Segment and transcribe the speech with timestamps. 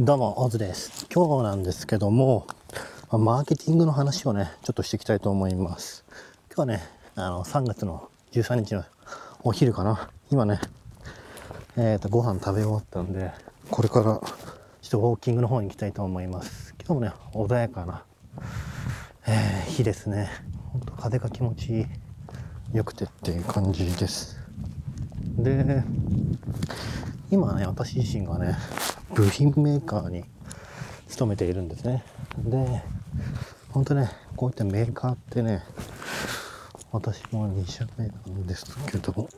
[0.00, 1.06] どうも、オズです。
[1.14, 2.46] 今日なんですけども、
[3.10, 6.04] マーケティングの話をね、ちょっとしていきたいと思います。
[6.54, 6.82] 今日はね、
[7.14, 8.84] あの、3月の13日の
[9.42, 10.10] お昼かな。
[10.30, 10.60] 今ね、
[11.76, 13.32] えっ、と、ご飯食べ終わったんで、
[13.70, 16.74] これから、ちょっとウォーキングの方に行きたいと思います。
[16.84, 18.04] 今日もね、穏やかな、
[19.26, 20.28] えー日ですね。
[20.72, 21.86] ほんと風が気持ち。
[22.72, 24.38] 良くてっていう感じです。
[25.38, 25.84] で、
[27.30, 28.56] 今ね、私自身がね、
[29.14, 30.24] 部品メーカーに
[31.08, 32.04] 勤めているんですね。
[32.38, 32.82] で、
[33.70, 35.62] 本当ね、こういったメーカーってね、
[36.92, 39.28] 私も2社目なんですけども、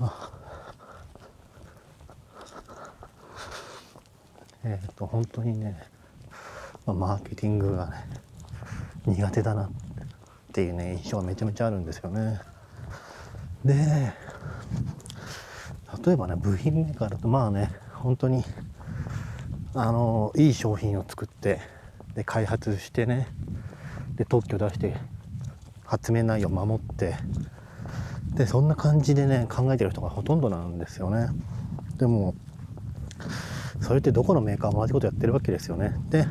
[4.64, 5.88] えっ、と、本当にね、
[6.86, 8.06] マーケティングがね、
[9.06, 9.70] 苦手だなっ
[10.52, 12.40] ていうね、印象がめちゃめちゃあるんですよね。
[13.64, 14.12] で、
[16.04, 18.44] 例えばね部品メーカーだとまあね本当に
[19.74, 21.60] あのいい商品を作って
[22.14, 23.28] で開発してね
[24.16, 24.96] で特許出して
[25.84, 27.14] 発明内容を守って
[28.34, 31.28] でそんな感じでね考えてる人がほとんどなんですよね。
[31.98, 32.34] でも
[33.80, 35.94] それってどこのメーカーも同じことやってるわけですよね。
[36.08, 36.26] で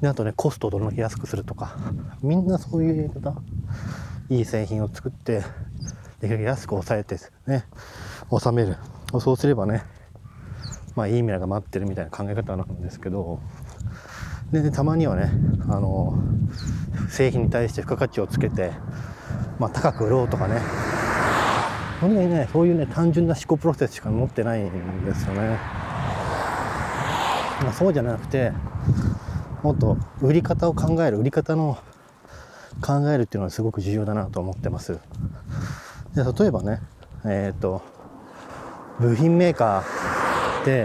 [0.00, 1.76] であとねコストをどれだけ安くするとか
[2.22, 3.34] みんなそういうやり方
[4.28, 5.42] いい製品を作って
[6.20, 7.64] できるだけ安く抑えてね
[8.30, 8.76] 収める。
[9.20, 9.84] そうすればね
[10.94, 13.40] まあいい未来が待ってるみたいな考え方なんですけど
[14.52, 15.30] でたまにはね
[15.68, 16.18] あの
[17.08, 18.72] 製品に対して付加価値をつけて、
[19.58, 20.60] まあ、高く売ろうとかね。
[22.00, 25.40] 本当にねそういうね単純な思考プロセスしか持ってないんですよね、
[27.62, 28.52] まあ、そうじゃなくて
[29.62, 31.78] もっと売り方を考える売り方の
[32.82, 34.98] 考えるっていうのはすごく重要だなと思ってます。
[36.14, 36.82] で例えばね
[37.24, 37.80] えっ、と
[38.98, 40.84] 部品メーカーって、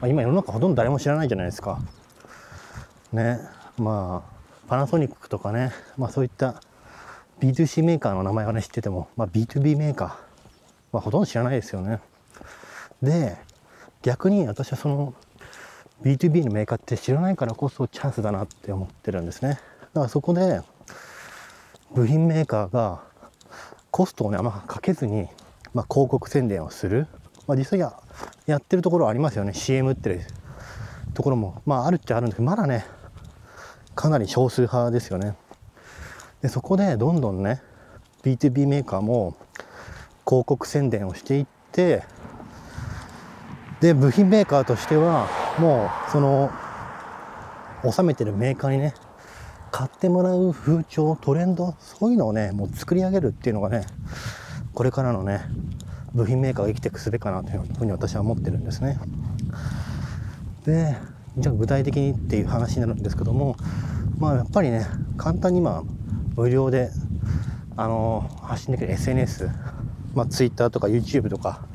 [0.00, 1.78] まあ今世の中ほとんど誰も知らないじゃないですか。
[3.12, 3.40] ね、
[3.78, 4.36] まあ
[4.68, 6.60] パナソニックとかね、まあそういった
[7.40, 12.00] B2C メーカーの名前はね知ってても、まあ、B2B メーカーはほとんど知らないですよね。
[13.02, 13.36] で、
[14.02, 15.14] 逆に私はその
[16.02, 19.50] B2B のメーカーって知らないからこそチャンスだなって思ってるんですね。
[19.50, 20.62] だからそこで
[21.94, 23.02] 部品メーカーが
[23.90, 25.28] コストをねあんまかけずに、
[25.74, 27.06] まあ、広告宣伝をする、
[27.46, 27.92] まあ、実際や
[28.46, 29.54] やってるところありますよね。
[29.54, 30.20] CM ってる
[31.14, 31.62] ところも。
[31.66, 32.86] まああるっちゃあるんですけどまだね
[33.94, 35.36] かなり少数派ですよね。
[36.42, 37.62] でそこでどんどんね
[38.22, 39.36] B2B メーカーも
[40.26, 42.02] 広告宣伝をしていって
[43.80, 45.28] で部品メーカーとしては
[45.58, 46.50] もうその
[47.90, 48.94] 収めてるメーカーにね
[49.70, 53.86] 買ってもらう風潮トレンドそういうのをねもう作り上げるっていうのがね
[54.74, 55.42] これからのね
[56.16, 58.98] 部品メーカーが生きていく術かなというふうに私は思ってるんですね。
[60.64, 60.96] で
[61.38, 63.56] じゃあ具体的にっていう話になるんですけども
[64.18, 64.86] まあやっぱりね
[65.18, 65.82] 簡単にまあ
[66.34, 66.90] 無料で
[67.76, 69.50] あの発信できる SNS、
[70.14, 71.66] まあ、Twitter とか YouTube とか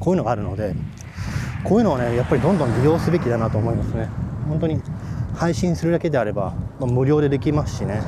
[0.00, 0.74] こういうのがあるので
[1.62, 4.08] こういうのをねやっぱりどんどん利用すべきだなと思いますね。
[4.48, 4.80] 本当に
[5.34, 8.00] 配信するだけであれば、まあ、無料でできますしね。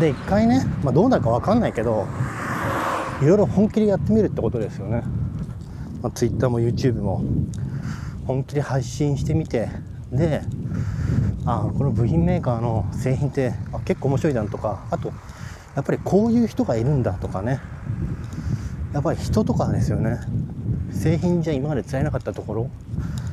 [0.00, 2.06] で一回ね、まあ、どうなるか分かんないけど
[3.22, 5.02] いろいろ本気でやってみるってことですよね、
[6.02, 7.22] まあ、Twitter も YouTube も
[8.26, 9.68] 本気で配信してみて
[10.12, 10.42] で
[11.46, 15.12] あこの部品メーカーの製品ってあ結構面白いじゃんとかあと
[15.76, 17.60] やっぱりこういう人がいるんだとかね。
[18.92, 20.20] やっぱり人とかですよね。
[20.92, 22.70] 製品じゃ今まで伝えなかったところ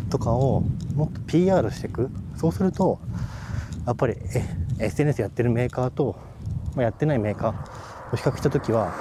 [0.10, 0.62] とかを
[0.96, 2.10] もっと PR していく。
[2.36, 3.00] そうすると
[3.86, 4.16] やっぱり
[4.80, 6.16] SNS やってるメーカーと、
[6.76, 8.92] まあ、やってないメーカーを比較した時は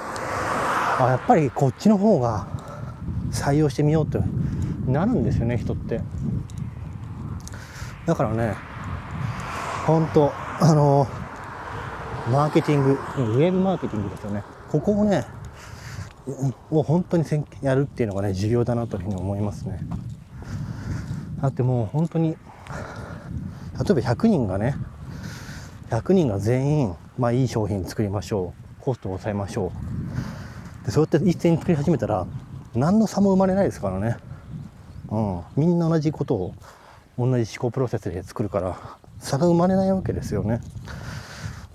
[0.99, 2.47] あやっぱりこっちの方が
[3.31, 4.19] 採用してみようって
[4.85, 6.01] なるんですよね人って。
[8.05, 8.55] だからね
[9.85, 11.07] 本当あの
[12.31, 14.43] マーケティングウェブマーケティングですよね。
[14.69, 15.25] ここをね
[16.69, 17.25] を本当に
[17.61, 19.79] やるっていうのがね重要だなというふうに思いますね。
[21.41, 22.37] だってもう本当に例え
[23.77, 24.75] ば100人がね
[25.89, 29.90] 100人が全員まあいい商品作りましょうコストを抑えましょう
[30.85, 32.25] でそうやって一斉に作り始めたら
[32.75, 34.17] 何の差も生まれないですからね。
[35.09, 35.41] うん。
[35.55, 36.53] みんな同じことを
[37.17, 38.77] 同じ思考プロセスで作るから
[39.19, 40.61] 差が生まれないわけですよね。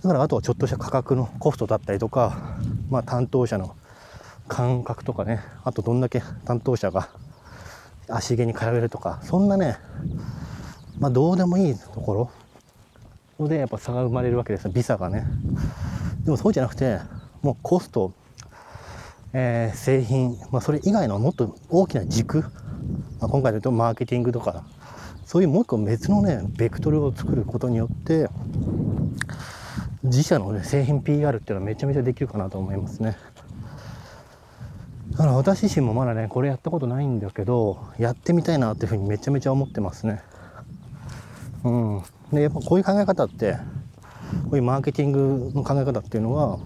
[0.03, 2.59] だからあとはちょっとした価格のコストだったりとか
[2.91, 3.77] まあ担当者の
[4.49, 5.41] 感覚とかね。
[5.65, 7.09] あとどんだけ担当者が
[8.09, 9.77] 足毛に通えるとかそんなね
[10.99, 12.31] まあどうでもいいとこ
[13.39, 14.71] ろでやっぱ差が生まれるわけですよ。
[14.71, 15.27] ビザがね。
[16.25, 16.99] でもそうじゃなくて
[17.43, 18.13] もうコスト、
[19.33, 22.49] えー、製品、まあ、それ以外のもっと大きな軸、ま
[23.23, 24.65] あ、今回で言うとマーケティングとか
[25.25, 28.29] そういうもう一個別のねベクトルを作ることによって
[30.05, 33.17] 自社の、ね、製品 PR っていうのはめちゃめちゃできるかなと思いますね。
[35.11, 40.23] だから私自身もまだねこれやったことないんだけどやってみたいなっていうふうにめちゃめちゃ思ってますね。
[41.65, 42.03] うん、
[42.33, 43.57] でやっぱこういう考え方って
[44.45, 46.59] こういうマーケティングの考え方っていうのは、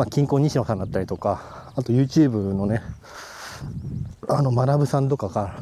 [0.00, 2.80] まあ、近郊西野さんだったりとかあと YouTube のね
[4.30, 5.60] あの学さんとかが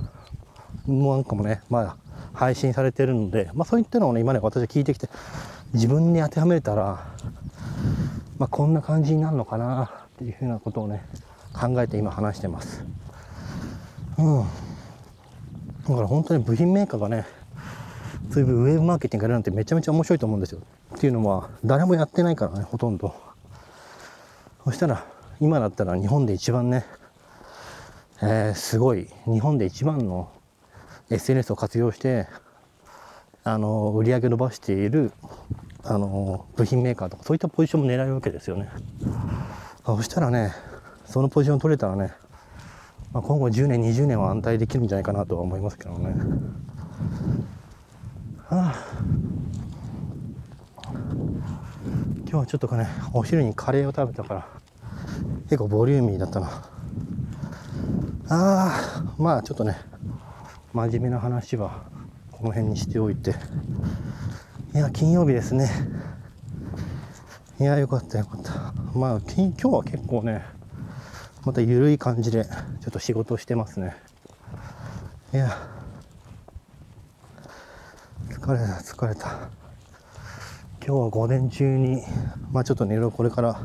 [0.87, 1.97] もうなんかもねまあ
[2.35, 5.09] 配信されてるので、まあ、そういったのをね今ね私は聞いてきて
[5.75, 7.05] 自分に当てはめたら、
[8.39, 11.05] まあ、こんな感じになるのかなっていうふうなことをね
[11.53, 12.85] 考えて今話してます。
[14.19, 14.43] うん。
[15.89, 17.27] だから本当に部品メーカーがね
[18.31, 20.61] そういうウェブマーケティングやるなんてめちゃめちゃ面白いと思うんですよ。
[20.95, 23.28] っていうのは、誰もやってないからね、ほとんど。
[24.69, 25.03] そしたら、
[25.41, 26.85] 今だったら日本で一番ね、
[28.21, 30.31] えー、すごい、日本で一番の
[31.09, 32.27] SNS を活用して、
[33.45, 35.11] あの、売り上げ伸ばしている、
[35.85, 38.69] あの、部品メーカーとか、そういったポジションも狙うわけですよね。
[39.87, 40.53] そしたらね、
[41.07, 42.13] そのポジション取れたらね、
[43.15, 46.15] まあ、今後10年、20年は安泰できるんじゃないかなとは思いますけどね。
[48.51, 48.75] あ
[52.31, 54.47] 今日はちょっとかねお昼にカレーを食べたから
[55.45, 56.63] 結構ボリューミーだったな。
[58.29, 59.79] あーまあちょっとね
[60.75, 61.87] 真面目な話は
[62.31, 63.35] この辺にしておいて。
[64.75, 65.71] いや金曜日ですね。
[67.59, 68.75] いやよかったよかった。
[68.95, 70.45] まあ今日は結構ね
[71.47, 72.51] また緩い感じでちょ
[72.91, 73.97] っと仕事してますね。
[75.33, 75.57] いや
[78.29, 79.49] 疲れた疲れた。
[80.89, 82.03] 今日は午前中に
[82.51, 83.61] まあちょっとねいろいろこれから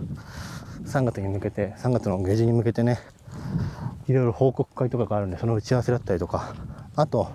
[0.83, 2.99] 3月に向けて3月の下旬に向けてね
[4.09, 6.53] いろいろ報告会とかがあるんでその打ち合わせだったりとか
[6.97, 7.31] あと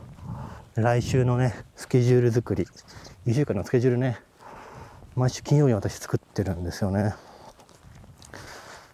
[0.75, 2.67] 来週のねスケジュール作り
[3.27, 4.19] 1週間のスケジュールね
[5.17, 7.15] 毎週金曜日に私作ってるんですよね。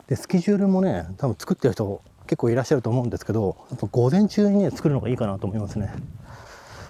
[0.07, 5.93] でスケジュールもね多分作ってる人結構いらっしゃると思うんですけどやっぱ午前中にね作るのがいいかなと思いますね。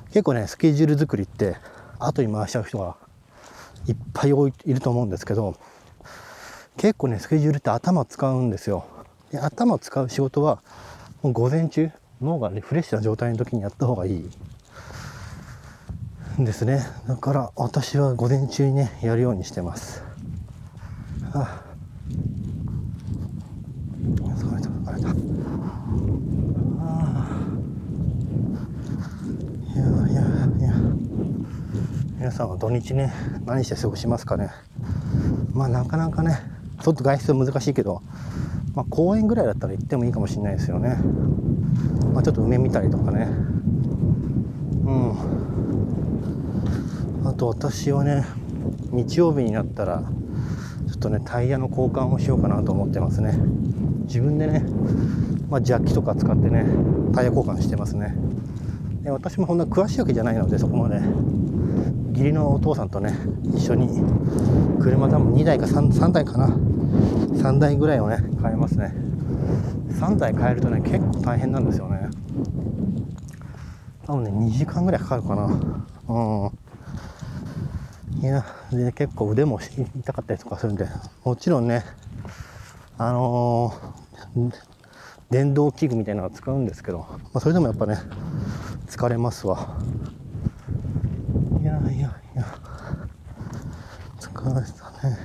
[0.08, 1.56] 結構ねスケジュール作りって
[1.98, 3.02] 後に回しちゃう人が
[3.86, 5.56] いっぱいいると思うんですけど
[6.76, 8.84] 結構ねスケジュールって頭使うんですよ。
[9.30, 10.62] で頭使う仕事は
[11.22, 11.90] もう午前中
[12.20, 14.30] 脳がリフレッシュな状態の時にやった方がいい。
[16.38, 16.84] ですね。
[17.06, 20.02] だから私は午前中にねやるようにしてます。
[21.32, 21.62] あ
[24.04, 25.08] 疲れた疲れた
[32.24, 33.12] 皆さんは土日ね
[33.44, 34.48] 何して過ごしますかね。
[35.52, 36.38] まあなかなかね
[36.82, 38.00] ちょっと外出は難しいけど、
[38.74, 40.96] まあ、公園ぐらいだったら行ってもいいかもしれないですよね、
[42.14, 43.28] まあ、ちょっと梅見たりとかね。
[44.86, 45.12] うん。
[47.28, 48.24] あと私はね
[48.90, 50.02] 日曜日になったら
[50.88, 53.38] ちょっとねタイヤの交換をしようかなと思ってますね。
[54.06, 54.64] 自分でね、
[55.50, 56.64] まあ、ジャッキとか使ってね
[57.12, 58.16] タイヤ交換してますね。
[59.02, 61.02] で私もそんな詳しいわけじゃないのでそこまで。
[62.14, 63.12] 義理のお父さんとね
[63.42, 63.88] 一緒に
[64.80, 66.46] 車多分2台か 3, 3台かな。
[66.46, 68.94] 3台ぐらいをね買えますね。
[69.90, 72.08] 3台買えるとね結構大変なんですよね。
[74.06, 75.46] 多分ね2時間ぐらいかかるかな。
[76.08, 76.50] う
[78.20, 78.22] ん。
[78.22, 80.86] いやで結構腕も痛かったりとかするんで。
[81.24, 81.84] もちろんね
[82.96, 84.52] あのー、
[85.30, 87.98] 電動器具みたいなのは使うんですけど、まあ、それでもやっぱね
[88.86, 89.80] 疲れますわ。
[91.90, 92.44] いやいや。
[94.18, 95.18] 疲れたね。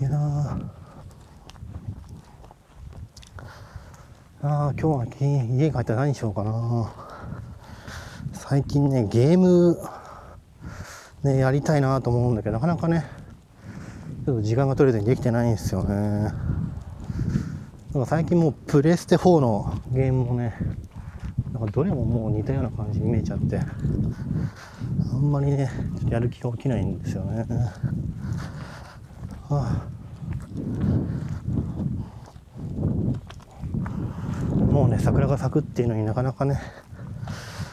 [0.00, 0.10] いや
[4.40, 6.92] あ今日は家帰ったら何しようかな。
[8.32, 9.76] 最近ねゲーム
[11.22, 13.04] ねやりたいなと思うんだけどなかなかね
[14.24, 16.24] ちょっと時間が取れずにできてないんですよね。
[16.24, 20.54] だから最近もうプレステ4のゲームもね
[21.58, 23.58] なんかどれももう似たような感じに見えちゃって。
[25.12, 25.68] あんまりね
[26.08, 27.46] やる気が起きないんですよね。
[29.48, 29.88] はあ。
[34.70, 36.60] もうね桜が咲くっていうのになかなかね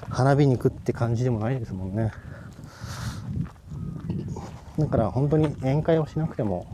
[0.09, 2.11] 花火に行くって感じでもないですもんね。
[4.79, 6.65] だから本当に宴会をしなくても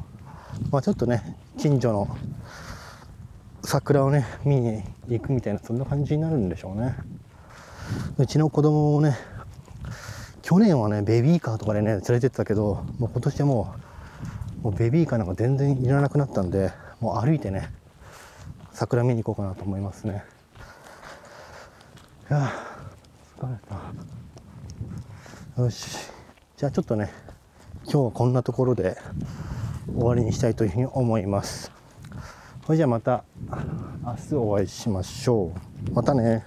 [0.71, 2.07] まあちょっとね近所の
[3.71, 6.93] 桜をね見に行くみたいなそんな感じになるんでしょうね。
[8.17, 9.17] うちの子供もね
[10.41, 13.73] 去年はねベビーカーとかでね連れてったけどもう今年はも
[14.59, 17.71] うもうベビーカーなんか全然いらなくなったんでもう歩いてね
[18.73, 20.25] 桜見に行こうかなと思いますね。
[22.29, 22.51] いや
[23.39, 23.55] 疲れ
[25.55, 25.61] た。
[25.61, 26.11] よし。
[26.57, 27.09] じゃあちょっとね
[27.85, 28.97] 今日はこんなところで
[29.93, 31.71] 終わりにしたいというふうに思います。
[32.71, 33.25] それじゃあまた
[34.01, 35.51] 明日お会いしましょ
[35.89, 35.91] う。
[35.91, 36.45] またね。